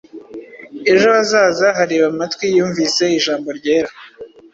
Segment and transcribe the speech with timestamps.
[0.91, 3.91] Ejo hazaza hareba Amatwi yumvise Ijambo ryera